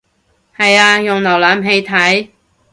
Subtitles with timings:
[0.57, 2.29] 係啊用瀏覽器睇